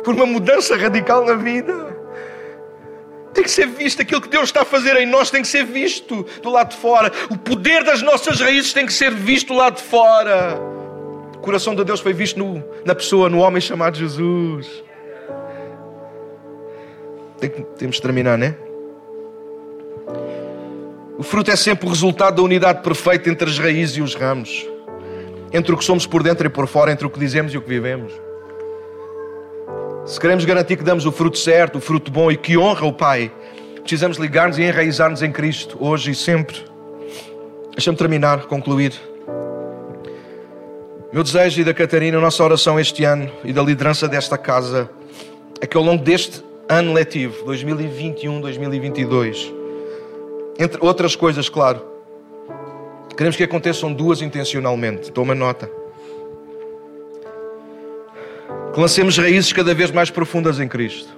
[0.04, 1.96] por uma mudança radical na vida.
[3.34, 4.02] Tem que ser visto.
[4.02, 6.76] Aquilo que Deus está a fazer em nós tem que ser visto do lado de
[6.76, 7.10] fora.
[7.30, 10.76] O poder das nossas raízes tem que ser visto do lado de fora.
[11.48, 14.84] Coração de Deus foi visto no, na pessoa, no homem chamado Jesus.
[17.40, 18.54] Tem temos de terminar, né?
[21.18, 24.68] O fruto é sempre o resultado da unidade perfeita entre as raízes e os ramos,
[25.54, 27.62] entre o que somos por dentro e por fora, entre o que dizemos e o
[27.62, 28.12] que vivemos.
[30.06, 32.92] Se queremos garantir que damos o fruto certo, o fruto bom e que honra o
[32.92, 33.32] Pai,
[33.80, 36.58] precisamos ligar-nos e enraizar-nos em Cristo, hoje e sempre.
[37.72, 38.92] Deixa-me terminar, concluir.
[41.12, 44.90] Meu desejo e da Catarina, a nossa oração este ano e da liderança desta casa
[45.62, 49.54] é que ao longo deste ano letivo, 2021-2022,
[50.60, 51.82] entre outras coisas, claro,
[53.16, 55.10] queremos que aconteçam duas intencionalmente.
[55.12, 55.72] Toma nota
[58.74, 61.16] que lancemos raízes cada vez mais profundas em Cristo.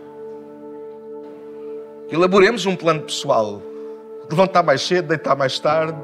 [2.08, 3.60] Que elaboremos um plano pessoal.
[4.30, 5.98] Levantar mais cedo, deitar mais tarde,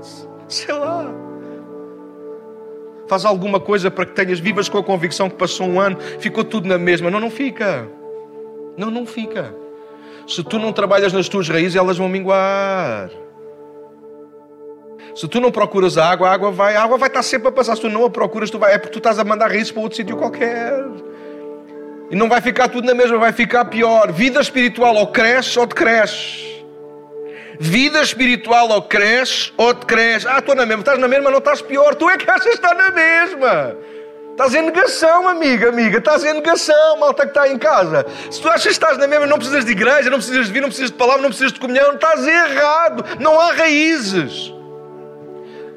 [0.47, 1.24] sei lá.
[3.07, 6.43] Faz alguma coisa para que tenhas vivas com a convicção que passou um ano, ficou
[6.43, 7.11] tudo na mesma.
[7.11, 7.87] Não, não fica.
[8.77, 9.53] Não, não fica.
[10.27, 13.09] Se tu não trabalhas nas tuas raízes, elas vão minguar.
[15.15, 17.51] Se tu não procuras a água, a água vai, a água vai estar sempre a
[17.51, 17.75] passar.
[17.75, 19.81] Se tu não a procuras, tu vai, é porque tu estás a mandar raízes para
[19.81, 20.73] outro sítio qualquer.
[22.09, 24.11] E não vai ficar tudo na mesma, vai ficar pior.
[24.11, 26.54] Vida espiritual ou cresce ou decresce.
[27.59, 30.27] Vida espiritual ou cresce ou decresce.
[30.27, 30.81] Ah, estou na mesma.
[30.81, 31.95] Estás na mesma, não estás pior.
[31.95, 33.75] Tu é que achas que está na mesma.
[34.31, 35.97] Estás em negação, amiga, amiga.
[35.97, 38.05] Estás em negação, malta que está em casa.
[38.29, 40.59] Se tu achas que estás na mesma, não precisas de igreja, não precisas de vir,
[40.59, 43.05] não precisas de palavra, não precisas de comunhão, estás errado.
[43.19, 44.53] Não há raízes.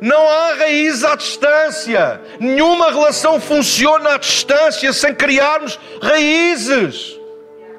[0.00, 2.20] Não há raiz à distância.
[2.40, 7.16] Nenhuma relação funciona à distância sem criarmos raízes.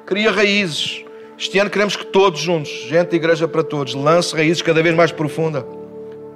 [0.06, 1.04] Cria raízes.
[1.40, 4.94] Este ano queremos que todos juntos, gente da igreja para todos, lance raízes cada vez
[4.94, 5.66] mais profunda.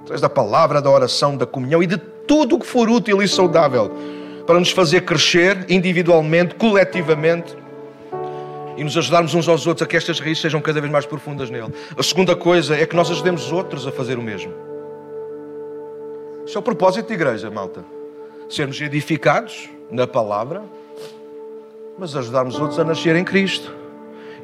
[0.01, 3.29] Através da palavra, da oração, da comunhão e de tudo o que for útil e
[3.29, 3.93] saudável
[4.47, 7.55] para nos fazer crescer individualmente, coletivamente
[8.79, 11.51] e nos ajudarmos uns aos outros a que estas raízes sejam cada vez mais profundas
[11.51, 11.75] nele.
[11.99, 14.55] A segunda coisa é que nós ajudemos outros a fazer o mesmo.
[16.47, 17.85] Isso é o propósito da igreja, malta.
[18.49, 20.63] Sermos edificados na palavra,
[21.99, 23.84] mas ajudarmos outros a nascer em Cristo.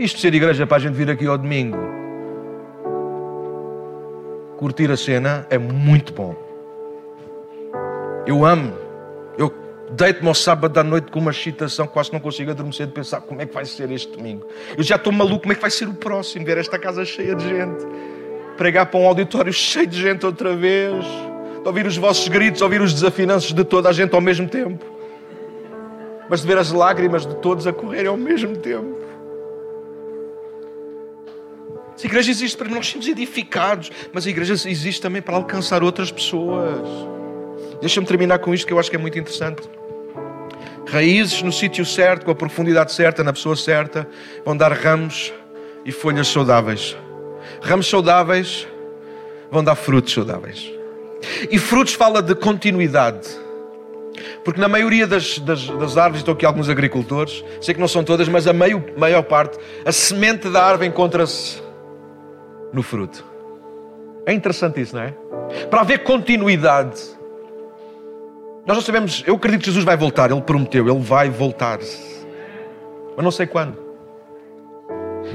[0.00, 1.76] Isto ser igreja para a gente vir aqui ao domingo,
[4.56, 6.34] curtir a cena é muito bom.
[8.26, 8.72] Eu amo.
[9.36, 9.52] Eu
[9.90, 13.42] deito-me ao sábado à noite com uma excitação, quase não consigo adormecer de pensar como
[13.42, 14.46] é que vai ser este domingo.
[14.74, 16.46] Eu já estou maluco, como é que vai ser o próximo?
[16.46, 17.86] Ver esta casa cheia de gente,
[18.56, 21.04] pregar para um auditório cheio de gente outra vez
[21.62, 24.82] de ouvir os vossos gritos, ouvir os desafinanços de toda a gente ao mesmo tempo,
[26.26, 29.10] mas de ver as lágrimas de todos a correrem ao mesmo tempo.
[32.02, 36.10] A igreja existe para nós sermos edificados, mas a igreja existe também para alcançar outras
[36.10, 36.80] pessoas.
[37.80, 39.62] Deixa-me terminar com isto que eu acho que é muito interessante.
[40.88, 44.08] Raízes no sítio certo, com a profundidade certa, na pessoa certa,
[44.44, 45.32] vão dar ramos
[45.84, 46.96] e folhas saudáveis.
[47.60, 48.66] Ramos saudáveis
[49.50, 50.72] vão dar frutos saudáveis.
[51.50, 53.28] E frutos fala de continuidade.
[54.44, 58.02] Porque na maioria das, das, das, árvores, estou aqui alguns agricultores, sei que não são
[58.02, 61.62] todas, mas a meio, maior parte, a semente da árvore encontra-se
[62.72, 63.24] no fruto.
[64.26, 65.14] É interessante isso, não é?
[65.68, 67.00] Para haver continuidade.
[68.66, 71.78] Nós não sabemos, eu acredito que Jesus vai voltar, Ele prometeu, Ele vai voltar.
[71.78, 73.76] Mas não sei quando.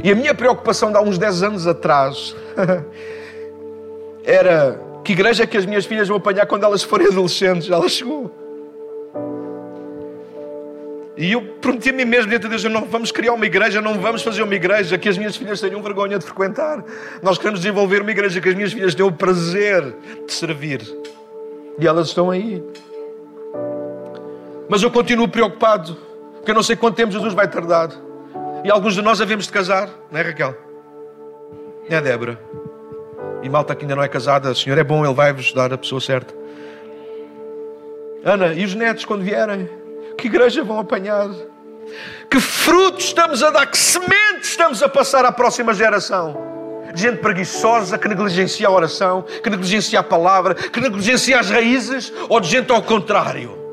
[0.04, 2.36] E a minha preocupação de há uns 10 anos atrás
[4.24, 7.70] era que igreja é que as minhas filhas vão apanhar quando elas forem adolescentes?
[7.70, 8.45] Ela chegou.
[11.18, 14.00] E eu prometi a mim mesmo diante de Deus: não vamos criar uma igreja, não
[14.00, 16.84] vamos fazer uma igreja que as minhas filhas tenham vergonha de frequentar.
[17.22, 20.82] Nós queremos desenvolver uma igreja que as minhas filhas tenham o prazer de servir.
[21.80, 22.62] E elas estão aí.
[24.68, 25.98] Mas eu continuo preocupado,
[26.36, 27.92] porque eu não sei quanto tempo Jesus vai tardar.
[28.64, 30.56] E alguns de nós havemos de casar, não é, Raquel?
[31.90, 32.40] É, Débora.
[33.44, 35.78] E malta que ainda não é casada, o Senhor é bom, Ele vai-vos dar a
[35.78, 36.34] pessoa certa.
[38.24, 39.70] Ana, e os netos quando vierem?
[40.18, 41.30] Que igreja vão apanhar?
[42.30, 43.66] Que frutos estamos a dar?
[43.68, 46.36] Que sementes estamos a passar à próxima geração?
[46.94, 52.12] De gente preguiçosa que negligencia a oração, que negligencia a palavra, que negligencia as raízes,
[52.30, 53.66] ou de gente ao contrário?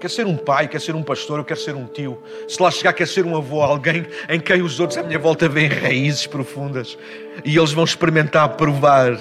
[0.00, 2.20] Quer ser um pai, quer ser um pastor, eu quero ser um tio.
[2.48, 5.48] Se lá chegar, quer ser um avô, alguém em quem os outros à minha volta
[5.48, 6.98] veem raízes profundas
[7.44, 9.16] e eles vão experimentar, provar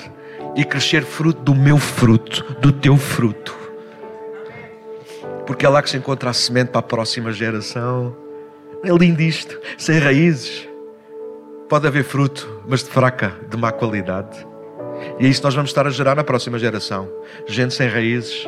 [0.56, 3.61] e crescer fruto do meu fruto, do teu fruto.
[5.46, 8.16] Porque é lá que se encontra a semente para a próxima geração.
[8.84, 10.68] É lindo isto, sem raízes.
[11.70, 14.46] Pode haver fruto, mas de fraca, de má qualidade.
[15.20, 17.10] E é isso que nós vamos estar a gerar na próxima geração.
[17.48, 18.48] Gente sem raízes,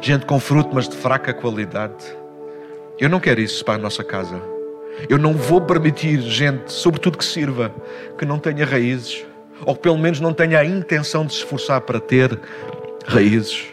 [0.00, 2.04] gente com fruto, mas de fraca qualidade.
[2.98, 4.40] Eu não quero isso para a nossa casa.
[5.08, 7.72] Eu não vou permitir gente, sobretudo que sirva,
[8.18, 9.24] que não tenha raízes,
[9.64, 12.38] ou que pelo menos não tenha a intenção de se esforçar para ter
[13.06, 13.68] raízes.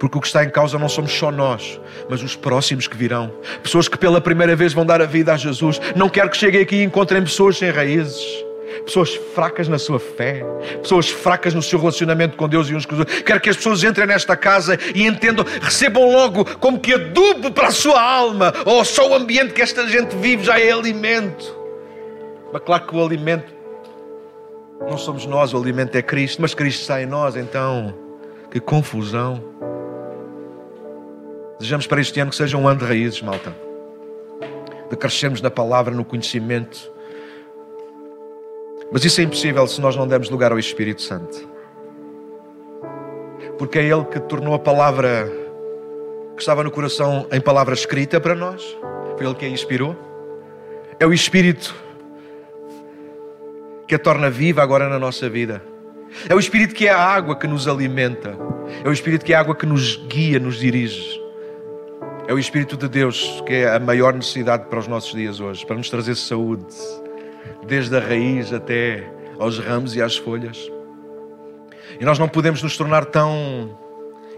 [0.00, 3.30] Porque o que está em causa não somos só nós, mas os próximos que virão.
[3.62, 5.78] Pessoas que pela primeira vez vão dar a vida a Jesus.
[5.94, 8.50] Não quero que cheguem aqui e encontrem pessoas sem raízes
[8.84, 10.44] pessoas fracas na sua fé,
[10.80, 13.22] pessoas fracas no seu relacionamento com Deus e uns com os outros.
[13.22, 17.68] Quero que as pessoas entrem nesta casa e entendam, recebam logo como que adubo para
[17.68, 21.56] a sua alma, ou só o ambiente que esta gente vive já é alimento.
[22.52, 23.52] Mas claro que o alimento
[24.80, 27.94] não somos nós, o alimento é Cristo, mas Cristo está em nós, então
[28.50, 29.69] que confusão.
[31.60, 33.54] Desejamos para este ano que seja um ano de raízes, malta.
[34.90, 36.90] De crescermos na palavra, no conhecimento
[38.92, 41.48] mas isso é impossível se nós não dermos lugar ao Espírito Santo.
[43.56, 45.30] Porque é Ele que tornou a palavra
[46.34, 48.76] que estava no coração em palavra escrita para nós.
[49.16, 49.96] Foi Ele que a inspirou.
[50.98, 51.74] É o Espírito
[53.86, 55.62] que a torna viva agora na nossa vida.
[56.28, 58.36] É o Espírito que é a água que nos alimenta.
[58.84, 61.19] É o Espírito que é a água que nos guia, nos dirige.
[62.30, 65.66] É o Espírito de Deus que é a maior necessidade para os nossos dias hoje,
[65.66, 66.64] para nos trazer saúde
[67.66, 69.04] desde a raiz até
[69.36, 70.70] aos ramos e às folhas.
[71.98, 73.76] E nós não podemos nos tornar tão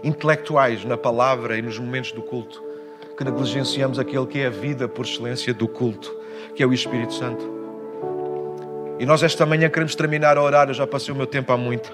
[0.03, 2.63] intelectuais na palavra e nos momentos do culto
[3.15, 6.11] que negligenciamos aquele que é a vida por excelência do culto,
[6.55, 7.47] que é o Espírito Santo.
[8.97, 11.57] E nós esta manhã queremos terminar a orar, eu já passei o meu tempo há
[11.57, 11.93] muito.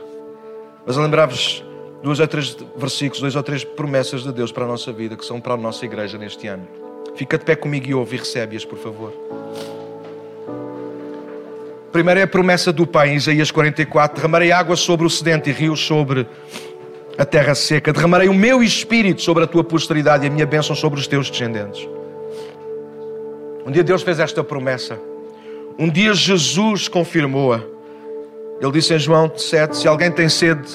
[0.88, 1.62] Mas lembrar-vos
[2.02, 5.26] dois ou três versículos, dois ou três promessas de Deus para a nossa vida, que
[5.26, 6.68] são para a nossa igreja neste ano.
[7.16, 9.14] Fica de pé comigo e ouve e recebe-as, por favor.
[11.92, 15.54] Primeiro é a promessa do Pai, em Isaías 44: derramarei água sobre o sedente e
[15.54, 16.28] rios sobre
[17.18, 17.92] a terra seca.
[17.92, 21.30] Derramarei o meu espírito sobre a tua posteridade e a minha bênção sobre os teus
[21.30, 21.88] descendentes.
[23.66, 25.00] Um dia Deus fez esta promessa.
[25.78, 27.62] Um dia Jesus confirmou-a.
[28.62, 30.70] Ele disse em João 7: Se alguém tem sede,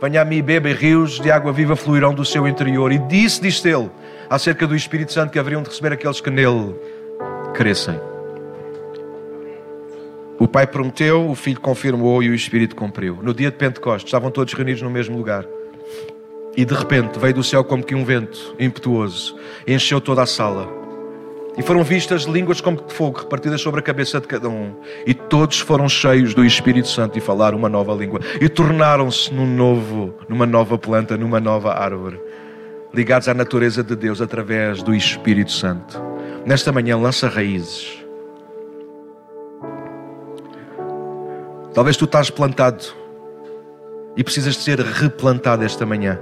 [0.00, 2.92] venha a mim e beba, e rios de água viva fluirão do seu interior.
[2.92, 3.90] E disse, disse ele,
[4.28, 6.74] acerca do Espírito Santo que haveriam de receber aqueles que nele
[7.54, 7.98] crescem.
[10.38, 13.18] O Pai prometeu, o Filho confirmou e o Espírito cumpriu.
[13.22, 15.46] No dia de Pentecostes, estavam todos reunidos no mesmo lugar.
[16.54, 20.75] E de repente veio do céu como que um vento impetuoso, encheu toda a sala.
[21.56, 24.74] E foram vistas línguas como de fogo repartidas sobre a cabeça de cada um.
[25.06, 28.20] E todos foram cheios do Espírito Santo e falaram uma nova língua.
[28.40, 32.20] E tornaram-se num novo, numa nova planta, numa nova árvore.
[32.92, 36.00] Ligados à natureza de Deus através do Espírito Santo.
[36.44, 38.06] Nesta manhã lança raízes
[41.76, 42.86] Talvez tu estás plantado
[44.16, 46.18] e precisas de ser replantado esta manhã.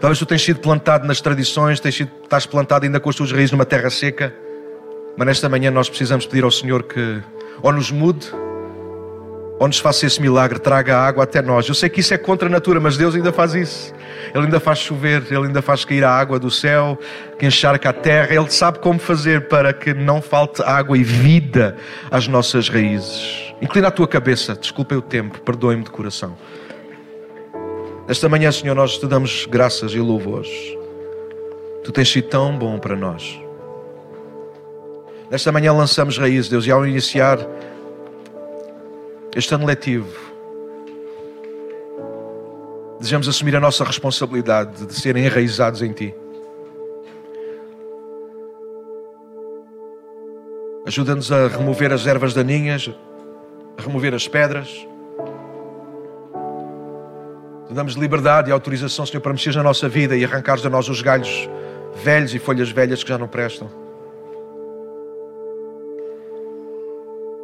[0.00, 3.32] Talvez tu tenhas sido plantado nas tradições, tens sido, estás plantado ainda com as tuas
[3.32, 4.32] raízes numa terra seca.
[5.16, 7.22] Mas nesta manhã nós precisamos pedir ao Senhor que
[7.62, 8.30] ou nos mude,
[9.58, 11.68] ou nos faça esse milagre, traga água até nós.
[11.68, 13.94] Eu sei que isso é contra a natura, mas Deus ainda faz isso.
[14.34, 16.98] Ele ainda faz chover, Ele ainda faz cair a água do céu,
[17.38, 18.34] que encharca a terra.
[18.34, 21.76] Ele sabe como fazer para que não falte água e vida
[22.10, 23.54] às nossas raízes.
[23.62, 26.36] Inclina a tua cabeça, desculpem o tempo, perdoe-me de coração.
[28.08, 30.50] Esta manhã, Senhor, nós te damos graças e louvores.
[31.84, 33.43] Tu tens sido tão bom para nós.
[35.34, 37.40] Nesta manhã lançamos raízes, Deus, e ao iniciar
[39.34, 40.06] este ano letivo,
[43.00, 46.14] desejamos assumir a nossa responsabilidade de serem enraizados em Ti.
[50.86, 52.88] Ajuda-nos a remover as ervas daninhas,
[53.76, 54.86] a remover as pedras.
[57.70, 61.02] Damos liberdade e autorização, Senhor, para mexer na nossa vida e arrancares de nós os
[61.02, 61.50] galhos
[62.04, 63.83] velhos e folhas velhas que já não prestam.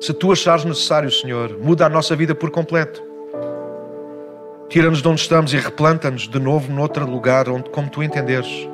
[0.01, 3.03] Se tu achares necessário, Senhor, muda a nossa vida por completo.
[4.71, 8.69] Tira-nos de onde estamos e replanta-nos de novo noutro lugar, onde, como tu entenderes.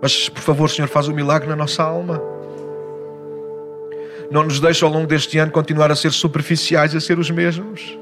[0.00, 2.22] Mas, por favor, Senhor, faz o um milagre na nossa alma.
[4.30, 7.98] Não nos deixe ao longo deste ano continuar a ser superficiais, a ser os mesmos.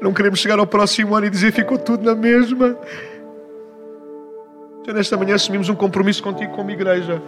[0.00, 2.78] Não queremos chegar ao próximo ano e dizer ficou tudo na mesma.
[4.86, 7.20] Já nesta manhã assumimos um compromisso contigo como igreja.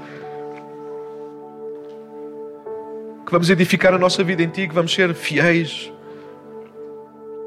[3.25, 5.93] Que vamos edificar a nossa vida em ti, que vamos ser fiéis.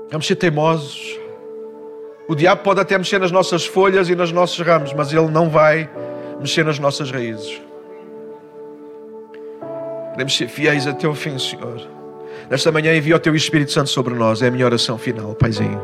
[0.10, 1.18] Vamos ser teimosos.
[2.28, 5.50] O diabo pode até mexer nas nossas folhas e nos nossos ramos, mas ele não
[5.50, 5.90] vai
[6.40, 7.62] mexer nas nossas raízes.
[10.12, 11.88] Queremos ser fiéis até o fim, Senhor.
[12.50, 14.42] Nesta manhã envia o Teu Espírito Santo sobre nós.
[14.42, 15.82] É a minha oração final, Paizinho.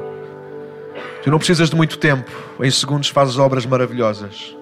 [1.21, 2.31] Tu não precisas de muito tempo.
[2.59, 4.55] Em segundos fazes obras maravilhosas.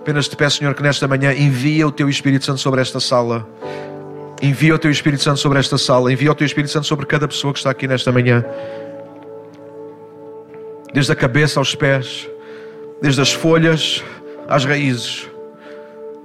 [0.00, 3.48] Apenas te peço, Senhor, que nesta manhã envia o Teu Espírito Santo sobre esta sala.
[4.42, 6.12] Envia o Teu Espírito Santo sobre esta sala.
[6.12, 8.44] Envia o Teu Espírito Santo sobre cada pessoa que está aqui nesta manhã.
[10.92, 12.28] Desde a cabeça aos pés.
[13.00, 14.02] Desde as folhas
[14.48, 15.30] às raízes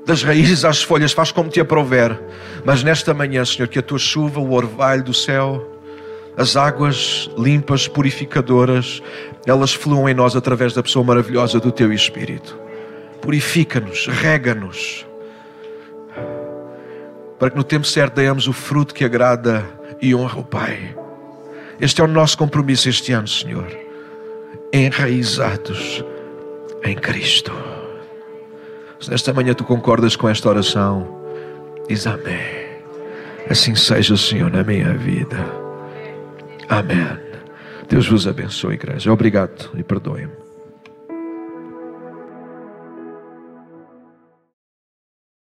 [0.05, 2.17] das raízes às folhas, faz como te aprouver.
[2.63, 5.67] Mas nesta manhã, Senhor, que a tua chuva, o orvalho do céu,
[6.37, 9.01] as águas limpas, purificadoras,
[9.45, 12.57] elas fluam em nós através da pessoa maravilhosa do teu Espírito.
[13.21, 15.05] Purifica-nos, rega-nos,
[17.39, 19.65] para que no tempo certo demos o fruto que agrada
[20.01, 20.95] e honra o Pai.
[21.79, 23.67] Este é o nosso compromisso este ano, Senhor.
[24.71, 26.03] Enraizados
[26.83, 27.51] em Cristo.
[28.99, 31.21] Se nesta manhã tu concordas com esta oração,
[31.87, 32.65] diz amém.
[33.49, 35.37] Assim seja, Senhor, na minha vida.
[36.69, 37.19] Amém.
[37.87, 39.11] Deus vos abençoe, igreja.
[39.11, 40.44] Obrigado e perdoe-me.